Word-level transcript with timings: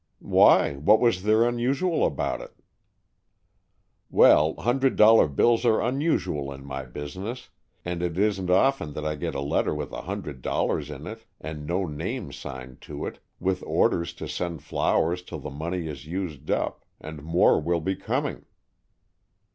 "Why, 0.33 0.77
what 0.77 0.99
was 0.99 1.21
there 1.21 1.47
unusual 1.47 2.03
about 2.03 2.41
it?" 2.41 2.53
"Well, 4.09 4.55
hundred 4.55 4.95
dollar 4.95 5.27
bills 5.27 5.63
are 5.63 5.79
unusual 5.79 6.51
in 6.51 6.65
my 6.65 6.85
business, 6.85 7.49
and 7.85 8.01
it 8.01 8.17
isn't 8.17 8.49
often 8.49 8.93
that 8.93 9.05
I 9.05 9.13
get 9.13 9.35
a 9.35 9.41
letter 9.41 9.75
with 9.75 9.91
a 9.91 10.01
hundred 10.01 10.41
dollars 10.41 10.89
in 10.89 11.05
it 11.05 11.25
and 11.39 11.67
no 11.67 11.85
name 11.85 12.31
signed 12.31 12.81
to 12.89 13.05
it, 13.05 13.19
with 13.39 13.61
orders 13.61 14.11
to 14.15 14.27
send 14.27 14.63
flowers 14.63 15.21
till 15.21 15.37
the 15.39 15.51
money 15.51 15.85
is 15.87 16.07
used 16.07 16.49
up 16.49 16.83
and 16.99 17.21
more 17.21 17.61
will 17.61 17.79
be 17.79 17.95
coming." 17.95 18.45